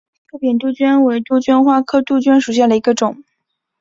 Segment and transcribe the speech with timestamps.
[0.31, 3.23] 阔柄杜鹃为杜鹃花科杜鹃属下的一个种。